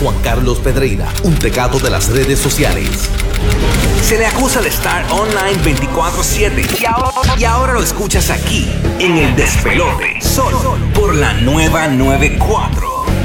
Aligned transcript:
Juan 0.00 0.16
Carlos 0.22 0.58
Pedreira, 0.60 1.06
un 1.24 1.34
pecado 1.34 1.78
de 1.78 1.90
las 1.90 2.08
redes 2.08 2.38
sociales. 2.38 3.10
Se 4.02 4.16
le 4.16 4.26
acusa 4.26 4.62
de 4.62 4.70
estar 4.70 5.04
online 5.12 5.62
24/7 5.62 6.66
y 7.38 7.44
ahora, 7.44 7.74
lo 7.74 7.82
escuchas 7.82 8.30
aquí, 8.30 8.66
en 8.98 9.18
el 9.18 9.36
despelote, 9.36 10.18
solo 10.22 10.78
por 10.94 11.14
la 11.14 11.34
nueva 11.34 11.88
94. 11.88 12.79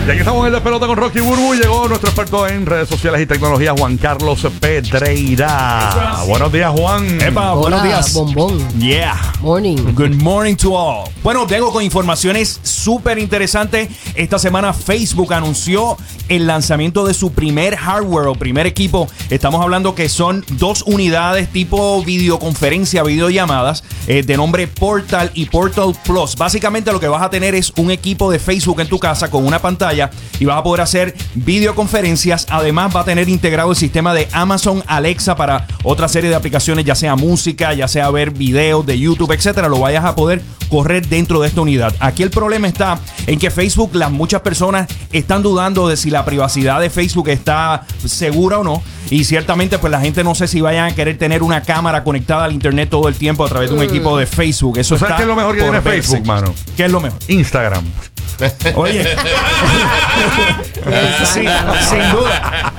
Y 0.06 0.12
aquí 0.12 0.20
estamos 0.20 0.42
en 0.42 0.48
el 0.48 0.54
despelote 0.54 0.86
con 0.86 0.98
Rocky 0.98 1.20
Burbu. 1.20 1.56
Llegó 1.56 1.88
nuestro 1.88 2.10
experto 2.10 2.48
en 2.48 2.68
redes 2.68 2.88
sociales 2.88 3.22
y 3.22 3.26
tecnología, 3.26 3.74
Juan 3.76 3.98
Carlos 3.98 4.46
Pedreira. 4.60 6.22
Buenos 6.28 6.54
días, 6.54 6.72
Juan. 6.78 7.20
Epa, 7.20 7.54
buenos 7.56 7.82
días. 7.82 8.14
bombón. 8.14 8.80
Yeah. 8.80 9.20
Morning. 9.42 9.78
Good 9.96 10.22
morning 10.22 10.56
to 10.58 10.78
all. 10.78 11.10
Bueno, 11.24 11.48
vengo 11.48 11.72
con 11.72 11.84
informaciones 11.84 12.60
súper 12.62 13.18
interesantes. 13.18 13.90
Esta 14.14 14.38
semana 14.38 14.74
Facebook 14.74 15.34
anunció 15.34 15.98
el 16.30 16.46
lanzamiento 16.46 17.04
de 17.06 17.16
su 17.16 17.32
primer 17.32 17.76
hardware 17.76 18.28
o 18.28 18.36
primer 18.36 18.68
equipo. 18.68 19.08
Estamos 19.32 19.60
hablando 19.60 19.96
que 19.96 20.08
son 20.08 20.46
dos 20.52 20.84
unidades 20.86 21.50
tipo 21.50 22.04
videoconferencia, 22.04 23.02
videollamadas, 23.02 23.84
eh, 24.06 24.22
de 24.22 24.38
nombre 24.38 24.68
Portal 24.68 25.32
y 25.34 25.46
Portal 25.46 25.96
Plus. 26.06 26.36
Básicamente 26.36 26.92
lo 26.92 27.00
que 27.00 27.08
vas 27.08 27.24
a 27.24 27.32
tener 27.32 27.56
es 27.56 27.74
un 27.78 27.90
equipo 27.90 28.30
de 28.30 28.38
Facebook 28.38 28.82
en 28.82 28.88
tu 28.88 29.00
casa 29.00 29.32
con 29.32 29.48
una 29.48 29.58
pantalla 29.58 29.95
y 30.40 30.46
vas 30.46 30.58
a 30.58 30.64
poder 30.64 30.82
hacer 30.82 31.16
videoconferencias. 31.36 32.48
Además 32.50 32.96
va 32.96 33.02
a 33.02 33.06
tener 33.06 33.30
integrado 33.30 33.72
el 33.72 33.78
sistema 33.78 34.14
de 34.14 34.28
Amazon 34.32 34.84
Alexa 34.88 35.36
para 35.36 35.68
otra 35.84 36.08
serie 36.08 36.30
de 36.30 36.36
aplicaciones, 36.36 36.86
ya 36.86 36.96
sea 36.96 37.16
música, 37.16 37.74
ya 37.74 37.88
sea 37.88 38.10
ver 38.12 38.32
videos 38.32 38.86
de 38.86 39.00
YouTube, 39.00 39.32
etcétera. 39.32 39.68
Lo 39.68 39.80
vayas 39.80 40.06
a 40.06 40.16
poder 40.16 40.42
correr 40.70 41.08
dentro 41.08 41.40
de 41.42 41.48
esta 41.48 41.62
unidad. 41.62 41.94
Aquí 42.00 42.24
el 42.24 42.30
problema 42.30 42.68
está 42.68 43.00
en 43.28 43.40
que 43.40 43.52
Facebook, 43.52 43.92
las 43.94 44.12
muchas 44.12 44.42
personas 44.42 44.88
están 45.12 45.44
dudando 45.44 45.88
de 45.88 45.98
si 45.98 46.10
la 46.10 46.26
privacidad 46.26 46.80
de 46.80 46.90
Facebook 46.90 47.30
está 47.30 47.86
segura 48.06 48.60
o 48.60 48.64
no. 48.64 48.84
Y 49.10 49.24
ciertamente, 49.24 49.78
pues 49.78 49.92
la 49.92 50.02
gente 50.02 50.24
no 50.24 50.34
sé 50.34 50.48
si 50.48 50.62
vayan 50.62 50.92
a 50.92 50.96
querer 50.96 51.18
tener 51.18 51.44
una 51.44 51.62
cámara 51.62 52.04
conectada 52.04 52.46
al 52.46 52.54
internet 52.54 52.90
todo 52.90 53.08
el 53.08 53.16
tiempo 53.16 53.46
a 53.46 53.50
través 53.50 53.70
de 53.70 53.76
un 53.76 53.84
equipo 53.84 54.18
de 54.18 54.26
Facebook. 54.26 54.78
Eso 54.80 54.96
¿Tú 54.96 55.00
sabes 55.00 55.12
está 55.12 55.18
qué 55.18 55.24
es 55.24 55.28
lo 55.28 55.36
mejor 55.36 55.56
que 55.56 55.62
tiene 55.62 55.80
verse. 55.80 56.02
Facebook, 56.10 56.28
mano? 56.28 56.54
¿Qué 56.76 56.86
es 56.86 56.92
lo 56.92 57.00
mejor? 57.00 57.20
Instagram. 57.28 57.86
Oye. 58.76 59.04
Sí, 61.34 61.46
sin 61.90 62.12
duda. 62.12 62.74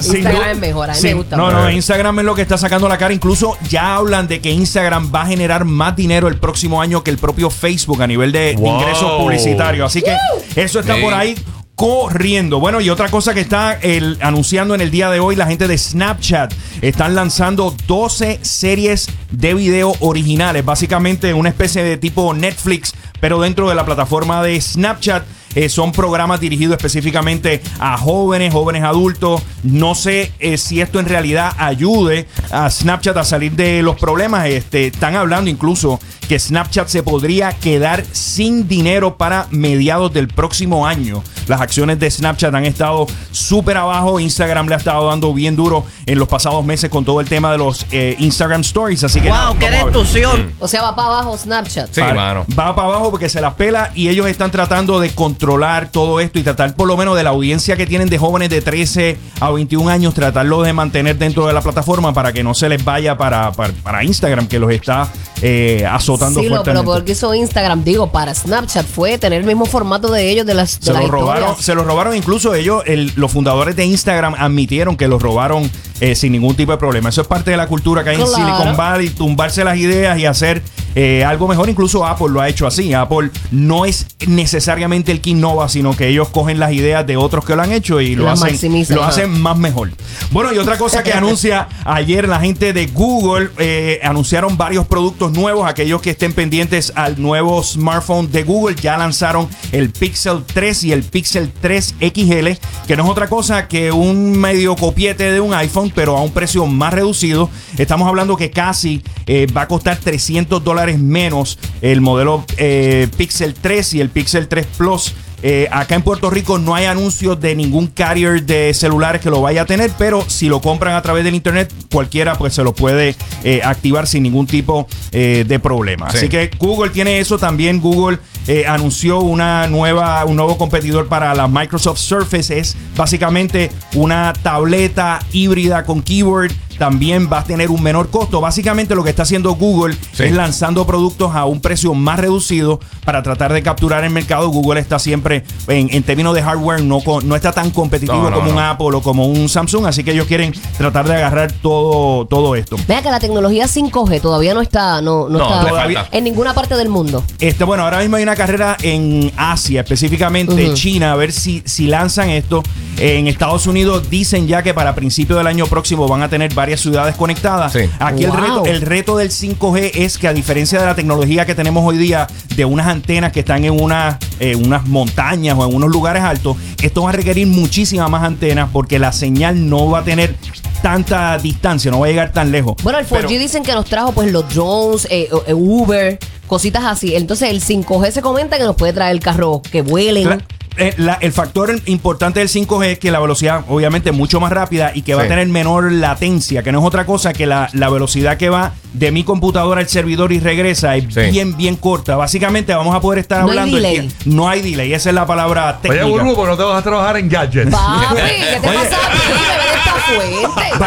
Sin 0.00 0.16
Instagram 0.16 0.34
duda. 0.36 0.50
es 0.52 0.58
mejor, 0.58 0.90
a 0.90 0.92
mí 0.94 0.98
Sí, 1.00 1.06
me 1.08 1.14
gusta 1.14 1.36
No, 1.36 1.50
no, 1.50 1.70
Instagram 1.70 2.18
es 2.18 2.24
lo 2.24 2.34
que 2.34 2.42
está 2.42 2.58
sacando 2.58 2.88
la 2.88 2.98
cara. 2.98 3.14
Incluso 3.14 3.56
ya 3.68 3.96
hablan 3.96 4.28
de 4.28 4.40
que 4.40 4.50
Instagram 4.50 5.10
va 5.14 5.22
a 5.22 5.26
generar 5.26 5.64
más 5.64 5.96
dinero 5.96 6.28
el 6.28 6.38
próximo 6.38 6.80
año 6.82 7.02
que 7.02 7.10
el 7.10 7.18
propio 7.18 7.50
Facebook 7.50 8.02
a 8.02 8.06
nivel 8.06 8.32
de 8.32 8.54
Wow. 8.56 8.80
ingresos 8.80 9.10
publicitarios. 9.18 9.86
Así 9.86 10.02
que 10.02 10.16
eso 10.56 10.80
está 10.80 10.96
por 11.00 11.14
ahí 11.14 11.34
corriendo. 11.74 12.60
Bueno, 12.60 12.80
y 12.80 12.90
otra 12.90 13.08
cosa 13.08 13.32
que 13.34 13.40
está 13.40 13.72
el- 13.80 14.18
anunciando 14.20 14.74
en 14.74 14.82
el 14.82 14.90
día 14.90 15.10
de 15.10 15.20
hoy, 15.20 15.36
la 15.36 15.46
gente 15.46 15.66
de 15.66 15.76
Snapchat 15.78 16.52
están 16.82 17.14
lanzando 17.14 17.74
12 17.86 18.38
series 18.42 19.08
de 19.30 19.54
video 19.54 19.94
originales, 20.00 20.64
básicamente 20.64 21.32
una 21.34 21.48
especie 21.48 21.82
de 21.82 21.96
tipo 21.96 22.34
Netflix, 22.34 22.94
pero 23.22 23.40
dentro 23.40 23.68
de 23.68 23.76
la 23.76 23.84
plataforma 23.84 24.42
de 24.42 24.60
Snapchat. 24.60 25.22
Eh, 25.54 25.68
son 25.68 25.92
programas 25.92 26.40
dirigidos 26.40 26.76
específicamente 26.76 27.62
a 27.78 27.96
jóvenes, 27.98 28.52
jóvenes 28.52 28.82
adultos. 28.82 29.42
No 29.62 29.94
sé 29.94 30.32
eh, 30.40 30.56
si 30.56 30.80
esto 30.80 30.98
en 30.98 31.06
realidad 31.06 31.52
ayude 31.58 32.26
a 32.50 32.68
Snapchat 32.68 33.16
a 33.18 33.24
salir 33.24 33.52
de 33.52 33.82
los 33.82 33.96
problemas. 33.96 34.46
Este, 34.46 34.88
están 34.88 35.14
hablando 35.14 35.50
incluso 35.50 36.00
que 36.26 36.38
Snapchat 36.38 36.88
se 36.88 37.02
podría 37.02 37.52
quedar 37.52 38.02
sin 38.10 38.66
dinero 38.66 39.18
para 39.18 39.46
mediados 39.50 40.12
del 40.12 40.26
próximo 40.26 40.86
año. 40.86 41.22
Las 41.48 41.60
acciones 41.60 41.98
de 41.98 42.10
Snapchat 42.10 42.54
han 42.54 42.64
estado 42.64 43.06
súper 43.30 43.76
abajo. 43.76 44.20
Instagram 44.20 44.68
le 44.68 44.74
ha 44.74 44.78
estado 44.78 45.08
dando 45.08 45.32
bien 45.34 45.56
duro 45.56 45.84
en 46.06 46.18
los 46.18 46.28
pasados 46.28 46.64
meses 46.64 46.90
con 46.90 47.04
todo 47.04 47.20
el 47.20 47.28
tema 47.28 47.52
de 47.52 47.58
los 47.58 47.86
eh, 47.90 48.16
Instagram 48.18 48.60
Stories. 48.62 49.04
Así 49.04 49.20
que 49.20 49.28
nada, 49.28 49.50
Wow, 49.50 49.58
qué 49.58 49.70
destrucción. 49.70 50.52
O 50.60 50.68
sea, 50.68 50.82
va 50.82 50.94
para 50.94 51.08
abajo 51.08 51.36
Snapchat. 51.36 51.92
Sí, 51.92 52.00
mano. 52.00 52.44
Va 52.58 52.74
para 52.74 52.88
abajo 52.88 53.10
porque 53.10 53.28
se 53.28 53.40
las 53.40 53.54
pela 53.54 53.90
y 53.94 54.08
ellos 54.08 54.26
están 54.26 54.50
tratando 54.50 55.00
de 55.00 55.10
controlar 55.10 55.90
todo 55.90 56.20
esto 56.20 56.38
y 56.38 56.42
tratar 56.42 56.74
por 56.74 56.86
lo 56.86 56.96
menos 56.96 57.16
de 57.16 57.22
la 57.22 57.30
audiencia 57.30 57.76
que 57.76 57.86
tienen 57.86 58.08
de 58.08 58.18
jóvenes 58.18 58.50
de 58.50 58.60
13 58.62 59.18
a 59.40 59.50
21 59.50 59.88
años, 59.90 60.14
tratarlo 60.14 60.62
de 60.62 60.72
mantener 60.72 61.16
dentro 61.18 61.46
de 61.46 61.52
la 61.52 61.60
plataforma 61.60 62.12
para 62.12 62.32
que 62.32 62.42
no 62.42 62.54
se 62.54 62.68
les 62.68 62.84
vaya 62.84 63.16
para, 63.16 63.52
para, 63.52 63.72
para 63.82 64.04
Instagram 64.04 64.46
que 64.46 64.58
los 64.58 64.70
está 64.70 65.08
eh, 65.40 65.84
azotando 65.90 66.40
Sí, 66.40 66.46
lo, 66.46 66.62
pero 66.62 66.64
fuertemente. 66.64 66.92
porque 66.92 67.12
hizo 67.12 67.34
Instagram, 67.34 67.82
digo, 67.84 68.10
para 68.12 68.34
Snapchat 68.34 68.86
fue 68.86 69.18
tener 69.18 69.40
el 69.40 69.46
mismo 69.46 69.64
formato 69.66 70.10
de 70.10 70.30
ellos 70.30 70.46
de 70.46 70.54
las, 70.54 70.78
de 70.80 70.86
Se 70.86 70.92
las 70.92 71.02
lo 71.02 71.08
robaron, 71.40 71.62
se 71.62 71.74
lo 71.74 71.84
robaron 71.84 72.16
incluso 72.16 72.54
ellos, 72.54 72.82
el- 72.86 73.12
los 73.16 73.32
fundadores 73.32 73.76
de 73.76 73.84
Instagram 73.84 74.34
admitieron 74.38 74.96
que 74.96 75.08
lo 75.08 75.18
robaron 75.18 75.70
eh, 76.00 76.14
sin 76.14 76.32
ningún 76.32 76.54
tipo 76.54 76.72
de 76.72 76.78
problema. 76.78 77.08
Eso 77.08 77.20
es 77.22 77.26
parte 77.26 77.50
de 77.50 77.56
la 77.56 77.66
cultura 77.66 78.02
que 78.04 78.10
hay 78.10 78.16
Claro. 78.16 78.30
en 78.32 78.36
Silicon 78.36 78.76
Valley, 78.76 79.10
tumbarse 79.10 79.64
las 79.64 79.76
ideas 79.76 80.18
y 80.18 80.26
hacer 80.26 80.62
eh, 80.94 81.24
algo 81.24 81.48
mejor. 81.48 81.68
Incluso 81.68 82.04
Apple 82.06 82.28
lo 82.30 82.40
ha 82.40 82.48
hecho 82.48 82.66
así. 82.66 82.92
Apple 82.92 83.30
no 83.50 83.84
es 83.86 84.06
necesariamente 84.26 85.12
el 85.12 85.20
que 85.20 85.30
innova, 85.30 85.68
sino 85.68 85.96
que 85.96 86.08
ellos 86.08 86.28
cogen 86.28 86.58
las 86.58 86.72
ideas 86.72 87.06
de 87.06 87.16
otros 87.16 87.44
que 87.44 87.56
lo 87.56 87.62
han 87.62 87.72
hecho 87.72 88.00
y 88.00 88.14
lo 88.14 88.30
hacen, 88.30 88.84
lo 88.90 89.02
hacen 89.04 89.40
más 89.40 89.56
mejor. 89.56 89.90
Bueno, 90.30 90.52
y 90.52 90.58
otra 90.58 90.76
cosa 90.76 91.02
que 91.02 91.12
anuncia 91.14 91.68
ayer 91.84 92.28
la 92.28 92.40
gente 92.40 92.72
de 92.72 92.86
Google, 92.88 93.50
eh, 93.58 94.00
anunciaron 94.02 94.56
varios 94.58 94.86
productos 94.86 95.32
nuevos. 95.32 95.66
Aquellos 95.68 96.02
que 96.02 96.10
estén 96.10 96.32
pendientes 96.32 96.92
al 96.94 97.20
nuevo 97.20 97.62
smartphone 97.62 98.30
de 98.30 98.42
Google 98.42 98.76
ya 98.76 98.96
lanzaron 98.98 99.48
el 99.72 99.90
Pixel 99.90 100.44
3 100.52 100.84
y 100.84 100.92
el 100.92 101.02
Pixel 101.04 101.50
3 101.60 101.94
XL, 102.00 102.48
que 102.86 102.96
no 102.96 103.04
es 103.04 103.10
otra 103.10 103.28
cosa 103.28 103.68
que 103.68 103.92
un 103.92 104.38
medio 104.38 104.76
copiete 104.76 105.30
de 105.32 105.40
un 105.40 105.54
iPhone, 105.54 105.90
pero 105.94 106.16
a 106.16 106.22
un 106.22 106.32
precio 106.32 106.66
más 106.66 106.92
reducido. 106.94 107.50
Estamos 107.78 108.08
hablando 108.08 108.36
que 108.36 108.50
casi 108.50 109.02
eh, 109.26 109.46
va 109.56 109.62
a 109.62 109.68
costar 109.68 109.96
300 109.98 110.62
dólares 110.62 110.98
menos 110.98 111.58
el 111.80 112.00
modelo 112.00 112.44
eh, 112.56 113.08
Pixel 113.16 113.54
3 113.54 113.94
y 113.94 114.00
el 114.00 114.10
Pixel 114.10 114.48
3 114.48 114.66
Plus. 114.76 115.14
Eh, 115.42 115.68
acá 115.70 115.96
en 115.96 116.02
Puerto 116.02 116.30
Rico 116.30 116.58
no 116.58 116.74
hay 116.74 116.84
anuncios 116.84 117.40
de 117.40 117.54
ningún 117.54 117.88
carrier 117.88 118.44
de 118.44 118.72
celulares 118.74 119.20
que 119.20 119.30
lo 119.30 119.40
vaya 119.40 119.62
a 119.62 119.66
tener, 119.66 119.90
pero 119.98 120.24
si 120.28 120.48
lo 120.48 120.60
compran 120.60 120.94
a 120.94 121.02
través 121.02 121.24
del 121.24 121.34
internet, 121.34 121.72
cualquiera 121.90 122.36
pues 122.36 122.54
se 122.54 122.62
lo 122.62 122.74
puede 122.74 123.16
eh, 123.42 123.60
activar 123.64 124.06
sin 124.06 124.22
ningún 124.22 124.46
tipo 124.46 124.86
eh, 125.10 125.44
de 125.46 125.58
problema. 125.58 126.10
Sí. 126.10 126.18
Así 126.18 126.28
que 126.28 126.50
Google 126.58 126.90
tiene 126.90 127.18
eso 127.18 127.38
también. 127.38 127.80
Google 127.80 128.18
anunció 128.66 129.20
una 129.20 129.68
nueva, 129.68 130.24
un 130.24 130.34
nuevo 130.34 130.58
competidor 130.58 131.06
para 131.06 131.34
la 131.34 131.46
Microsoft 131.46 131.98
Surface. 131.98 132.58
Es 132.58 132.76
básicamente 132.96 133.70
una 133.94 134.32
tableta 134.32 135.20
híbrida 135.32 135.84
con 135.84 136.02
keyboard. 136.02 136.52
También 136.86 137.28
va 137.32 137.38
a 137.38 137.44
tener 137.44 137.70
un 137.70 137.80
menor 137.80 138.10
costo. 138.10 138.40
Básicamente 138.40 138.96
lo 138.96 139.04
que 139.04 139.10
está 139.10 139.22
haciendo 139.22 139.52
Google 139.54 139.94
Sí. 140.14 140.24
es 140.24 140.32
lanzando 140.32 140.84
productos 140.84 141.32
a 141.32 141.44
un 141.44 141.60
precio 141.60 141.94
más 141.94 142.18
reducido 142.18 142.80
para 143.04 143.22
tratar 143.22 143.52
de 143.52 143.62
capturar 143.62 144.02
el 144.02 144.10
mercado. 144.10 144.48
Google 144.48 144.80
está 144.80 144.98
siempre, 144.98 145.44
en, 145.68 145.94
en 145.94 146.02
términos 146.02 146.34
de 146.34 146.42
hardware, 146.42 146.82
no, 146.82 147.00
no 147.22 147.36
está 147.36 147.52
tan 147.52 147.70
competitivo 147.70 148.20
No, 148.20 148.30
no, 148.30 148.36
como 148.38 148.50
un. 148.50 148.58
Apple 148.58 148.88
o 148.94 149.00
como 149.00 149.26
un 149.28 149.48
Samsung. 149.48 149.86
Así 149.86 150.02
que 150.02 150.10
ellos 150.10 150.26
quieren 150.26 150.52
tratar 150.76 151.06
de 151.06 151.14
agarrar 151.14 151.52
todo, 151.52 152.26
todo 152.26 152.56
esto. 152.56 152.76
Vea 152.88 153.00
que 153.00 153.12
la 153.12 153.20
tecnología 153.20 153.68
5G 153.68 154.20
todavía 154.20 154.52
no 154.52 154.60
está, 154.60 155.00
no, 155.00 155.28
no 155.28 155.38
No, 155.38 155.44
está 155.54 155.68
todavía- 155.68 156.08
en 156.10 156.24
ninguna 156.24 156.52
parte 156.52 156.74
del 156.74 156.88
mundo. 156.88 157.22
Este, 157.38 157.62
bueno, 157.62 157.84
ahora 157.84 158.00
mismo 158.00 158.16
hay 158.16 158.24
una 158.24 158.34
carrera 158.34 158.76
en 158.82 159.30
Asia, 159.36 159.82
específicamente 159.82 160.64
Ujú. 160.64 160.74
China, 160.74 161.12
a 161.12 161.16
ver 161.16 161.30
si, 161.30 161.62
si 161.64 161.86
lanzan 161.86 162.28
esto. 162.30 162.60
En 163.04 163.26
Estados 163.26 163.66
Unidos 163.66 164.08
dicen 164.10 164.46
ya 164.46 164.62
que 164.62 164.74
para 164.74 164.94
principios 164.94 165.36
del 165.36 165.48
año 165.48 165.66
próximo 165.66 166.06
van 166.06 166.22
a 166.22 166.28
tener 166.28 166.54
varias 166.54 166.80
ciudades 166.80 167.16
conectadas. 167.16 167.72
Sí. 167.72 167.80
Aquí 167.98 168.22
el, 168.22 168.32
reto, 168.32 168.64
el 168.64 168.80
reto 168.80 169.16
del 169.16 169.30
5G 169.30 169.90
es 169.94 170.18
que 170.18 170.28
a 170.28 170.32
diferencia 170.32 170.78
de 170.78 170.86
la 170.86 170.94
tecnología 170.94 171.44
que 171.44 171.56
tenemos 171.56 171.82
hoy 171.84 171.98
día, 171.98 172.28
de 172.54 172.64
unas 172.64 172.86
antenas 172.86 173.32
que 173.32 173.40
están 173.40 173.64
en 173.64 173.80
unas, 173.82 174.18
eh, 174.38 174.54
unas 174.54 174.86
montañas 174.86 175.58
o 175.58 175.68
en 175.68 175.74
unos 175.74 175.90
lugares 175.90 176.22
altos, 176.22 176.56
esto 176.80 177.02
va 177.02 177.08
a 177.08 177.12
requerir 177.12 177.48
muchísimas 177.48 178.08
más 178.08 178.22
antenas 178.22 178.68
porque 178.72 179.00
la 179.00 179.10
señal 179.10 179.68
no 179.68 179.90
va 179.90 179.98
a 179.98 180.04
tener 180.04 180.36
tanta 180.80 181.36
distancia, 181.38 181.90
no 181.90 181.98
va 181.98 182.06
a 182.06 182.08
llegar 182.08 182.32
tan 182.32 182.52
lejos. 182.52 182.76
Bueno, 182.84 183.00
el 183.00 183.06
4G 183.06 183.26
Pero- 183.26 183.40
dicen 183.40 183.64
que 183.64 183.72
nos 183.72 183.86
trajo 183.86 184.12
pues 184.12 184.30
los 184.30 184.48
drones, 184.54 185.08
eh, 185.10 185.28
eh, 185.48 185.54
Uber, 185.54 186.20
cositas 186.46 186.84
así. 186.84 187.16
Entonces 187.16 187.50
el 187.50 187.60
5G 187.60 188.12
se 188.12 188.22
comenta 188.22 188.58
que 188.58 188.64
nos 188.64 188.76
puede 188.76 188.92
traer 188.92 189.18
carros 189.18 189.60
que 189.62 189.82
vuelen. 189.82 190.40
Eh, 190.76 190.94
la- 190.96 191.18
el 191.20 191.32
factor 191.32 191.74
importante 191.86 192.40
del 192.40 192.48
5G 192.48 192.86
es 192.92 192.98
que 192.98 193.10
la 193.10 193.20
velocidad 193.20 193.64
obviamente 193.68 194.10
es 194.10 194.16
mucho 194.16 194.40
más 194.40 194.50
rápida 194.52 194.92
y 194.94 195.02
que 195.02 195.14
va 195.14 195.22
a 195.22 195.28
tener 195.28 195.46
menor 195.48 195.92
latencia, 195.92 196.62
que 196.62 196.72
no 196.72 196.80
es 196.80 196.84
otra 196.84 197.04
cosa 197.06 197.32
que 197.32 197.46
la, 197.46 197.68
la 197.72 197.88
velocidad 197.90 198.36
que 198.36 198.48
va 198.48 198.72
de 198.92 199.10
mi 199.12 199.24
computadora 199.24 199.80
al 199.80 199.88
servidor 199.88 200.32
y 200.32 200.40
regresa 200.40 200.96
es 200.96 201.04
Sí. 201.12 201.20
bien, 201.30 201.56
bien 201.56 201.76
corta. 201.76 202.16
Básicamente 202.16 202.74
vamos 202.74 202.94
a 202.94 203.00
poder 203.00 203.18
estar 203.20 203.38
No 203.40 203.44
hay 203.46 203.50
hablando... 203.58 203.76
el 203.78 203.82
delay. 203.82 204.12
no 204.26 204.48
hay 204.48 204.60
delay, 204.62 204.92
esa 204.92 205.08
es 205.10 205.14
la 205.14 205.26
palabra 205.26 205.78
técnica. 205.80 206.04
Oye, 206.06 206.12
Burbu, 206.14 206.34
¿por 206.36 206.48
no 206.48 206.56
te 206.56 206.62
vas 206.62 206.78
a 206.78 206.82
trabajar 206.82 207.16
en 207.16 207.28
gadgets? 207.28 207.70
Papi, 207.70 208.14
¿qué 208.16 208.58
te 208.60 208.68
Oye. 208.68 208.78
pasa 208.78 208.96
a 208.96 209.10
ti? 209.12 209.18
Bebé 209.28 209.62
de 209.62 209.78
esta 209.78 209.94
fuente. 210.06 210.78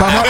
Vamos 0.00 0.24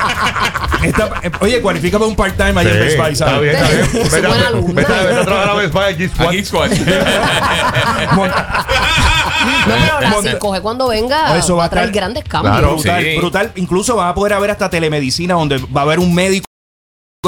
Esta- 0.82 1.10
eh, 1.22 1.30
oye, 1.40 1.60
cualifica 1.60 1.98
para 1.98 2.08
un 2.08 2.16
part-time 2.16 2.58
ahí 2.60 2.66
en 2.68 2.78
Best 2.80 2.96
Buy, 2.96 3.12
está 3.12 3.26
¿sabes? 3.26 3.40
bien, 3.42 3.54
está 3.56 3.68
bien. 3.68 4.10
Vete 4.10 4.26
a- 4.26 4.28
buena 4.28 4.46
alumna. 4.48 4.74
vete 4.74 4.92
a- 4.94 5.02
vete 5.02 5.20
a 5.20 5.24
trabajar 5.24 5.48
a 5.50 5.54
Best 5.54 5.72
Buy, 5.74 5.82
aquí, 5.84 6.08
Squad. 6.08 6.28
Aquí 6.28 6.44
Squad. 6.44 6.70
Mon- 8.14 8.28
No, 8.30 8.34
pero 9.66 10.00
la 10.00 10.08
Monta- 10.10 10.30
5G 10.38 10.60
cuando 10.62 10.88
venga 10.88 11.36
Eso 11.36 11.54
va 11.54 11.58
va 11.60 11.64
a 11.64 11.66
a 11.66 11.70
traer 11.70 11.88
estar- 11.88 11.94
grandes 12.00 12.24
cambios. 12.24 12.54
Claro. 12.56 12.74
brutal, 12.74 13.02
Sí. 13.04 13.16
brutal. 13.16 13.52
Incluso 13.56 13.96
va 13.96 14.08
a 14.08 14.14
poder 14.14 14.32
haber 14.34 14.50
hasta 14.50 14.68
telemedicina 14.70 15.34
donde 15.34 15.58
va 15.58 15.80
a 15.82 15.84
haber 15.84 15.98
un 15.98 16.14
médico 16.14 16.46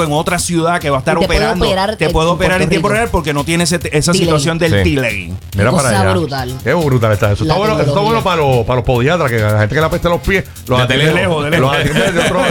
en 0.01 0.11
otra 0.11 0.39
ciudad 0.39 0.79
que 0.81 0.89
va 0.89 0.97
a 0.97 0.99
estar 1.01 1.19
te 1.19 1.23
operando. 1.25 1.63
operar 1.65 1.95
te 1.97 2.05
en 2.05 2.11
puede 2.11 2.27
operar 2.27 2.53
Puerto 2.53 2.63
en 2.63 2.69
tiempo 2.71 2.87
Rico. 2.87 2.95
real 2.97 3.09
porque 3.11 3.31
no 3.31 3.43
tiene 3.43 3.65
ese- 3.65 3.75
esa 3.75 4.11
Delay. 4.11 4.25
situación 4.25 4.57
del 4.57 4.83
Sí. 4.83 4.95
delay. 4.95 5.33
Mira 5.55 5.69
Cosa 5.69 5.83
para 5.83 5.99
allá. 6.01 6.11
brutal. 6.13 6.57
Qué 6.63 6.73
brutal 6.73 7.11
está 7.11 7.31
eso. 7.33 7.43
Está 7.43 7.55
bueno, 7.55 7.75
eso 7.79 7.89
está 7.89 7.99
bueno 7.99 8.23
para 8.23 8.37
los, 8.37 8.65
para 8.65 8.77
los 8.77 8.85
podiatras, 8.85 9.29
que 9.29 9.37
la 9.37 9.59
gente 9.59 9.75
que 9.75 9.81
le 9.81 9.85
apeste 9.85 10.09
los 10.09 10.21
pies, 10.21 10.45
los 10.65 10.79
De 10.79 10.83
atiende 10.85 11.13
lejos, 11.13 11.43
de 11.45 11.59
los 11.59 11.71
lejos. 11.71 11.77
atiende 11.77 12.11
de 12.11 12.19
otro- 12.21 12.41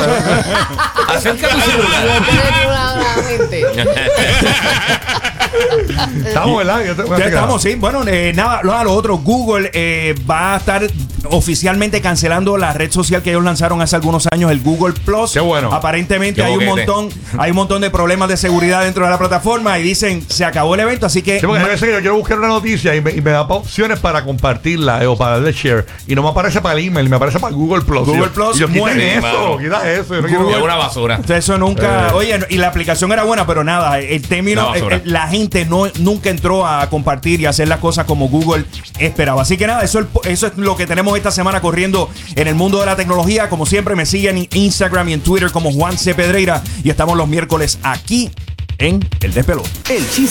Acerca 1.08 1.48
tu 1.48 1.60
celular. 1.62 2.22
Estamos, 6.26 6.58
¿verdad? 6.58 6.84
Yo 6.84 6.96
te- 6.96 7.08
Ya 7.18 7.26
estamos, 7.26 7.62
sí. 7.62 7.74
Bueno, 7.74 8.02
eh, 8.06 8.32
nada, 8.34 8.60
lo, 8.62 8.72
a 8.74 8.84
lo 8.84 8.92
otro. 8.92 9.18
Google 9.18 9.70
eh, 9.72 10.14
va 10.30 10.54
a 10.54 10.56
estar 10.58 10.82
oficialmente 11.30 12.00
cancelando 12.00 12.56
la 12.56 12.72
red 12.72 12.90
social 12.90 13.22
que 13.22 13.30
ellos 13.30 13.44
lanzaron 13.44 13.80
hace 13.80 13.96
algunos 13.96 14.26
años, 14.32 14.50
el 14.50 14.60
Google 14.60 14.94
Plus. 15.04 15.32
Qué 15.32 15.40
bueno. 15.40 15.72
Aparentemente 15.72 16.40
Qué 16.42 16.46
hay 16.46 16.56
un 16.56 16.64
montón, 16.64 17.08
hay 17.38 17.50
un 17.50 17.56
montón 17.56 17.80
de 17.80 17.90
problemas 17.90 18.28
de 18.28 18.36
seguridad 18.36 18.82
dentro 18.82 19.04
de 19.04 19.10
la 19.10 19.18
plataforma 19.18 19.78
y 19.78 19.82
dicen 19.82 20.24
se 20.28 20.44
acabó 20.44 20.74
el 20.74 20.80
evento, 20.80 21.06
así 21.06 21.22
que 21.22 21.38
Sí, 21.40 21.46
porque 21.46 21.62
hay 21.62 21.68
veces 21.68 21.88
que 21.88 21.94
yo 21.94 22.00
quiero 22.00 22.16
buscar 22.16 22.38
una 22.38 22.48
noticia 22.48 22.94
y 22.94 23.00
me, 23.00 23.12
y 23.12 23.20
me 23.20 23.30
da 23.30 23.42
opciones 23.42 23.98
para 24.00 24.24
compartirla 24.24 25.02
eh, 25.02 25.06
o 25.06 25.16
para 25.16 25.32
darle 25.36 25.52
share. 25.52 25.86
Y 26.06 26.14
no 26.14 26.22
me 26.22 26.28
aparece 26.30 26.60
para 26.60 26.78
el 26.78 26.86
email, 26.86 27.08
me 27.08 27.16
aparece 27.16 27.38
para 27.38 27.54
Google 27.54 27.82
Plus. 27.84 28.06
Google 28.06 28.20
yo- 28.22 28.32
Plus 28.32 28.58
yo, 28.58 28.68
muere, 28.68 29.16
eso, 29.18 29.58
quita 29.58 29.90
eso. 29.92 30.14
yo 30.16 30.22
no 30.22 30.28
Es 30.28 30.34
quiero- 30.46 30.64
una 30.64 30.74
basura. 30.76 31.20
Eso 31.28 31.56
nunca. 31.58 32.08
Eh. 32.08 32.12
Oye, 32.14 32.38
y 32.50 32.56
la 32.58 32.68
aplicación 32.68 33.12
era 33.12 33.22
buena, 33.24 33.46
pero 33.46 33.62
nada, 33.64 33.98
el 34.00 34.22
término, 34.26 34.72
la 35.04 35.28
gente 35.32 35.64
no, 35.64 35.86
nunca 35.98 36.30
entró 36.30 36.64
a 36.64 36.88
compartir 36.88 37.40
y 37.40 37.46
hacer 37.46 37.66
las 37.66 37.80
cosas 37.80 38.04
como 38.04 38.28
Google 38.28 38.64
esperaba. 38.98 39.42
Así 39.42 39.56
que 39.56 39.66
nada, 39.66 39.82
eso, 39.82 39.98
es- 39.98 40.06
eso 40.24 40.46
es 40.46 40.52
lo 40.56 40.76
que 40.76 40.86
tenemos 40.86 41.16
esta 41.16 41.32
semana 41.32 41.60
corriendo 41.60 42.08
en 42.36 42.46
el 42.46 42.54
mundo 42.54 42.78
de 42.78 42.86
la 42.86 42.94
tecnología. 42.94 43.48
Como 43.48 43.66
siempre, 43.66 43.96
me 43.96 44.06
siguen 44.06 44.38
en 44.38 44.48
Instagram 44.52 45.08
y 45.08 45.12
en 45.14 45.20
Twitter 45.22 45.50
como 45.50 45.72
Juan 45.72 45.98
C. 45.98 46.14
Pedreira 46.14 46.62
y 46.84 46.90
estamos 46.90 47.16
los 47.16 47.26
miércoles 47.26 47.78
aquí 47.82 48.30
en 48.78 49.06
El 49.20 49.32
Despelo. 49.34 49.62
El 49.90 50.08
chiste 50.10 50.30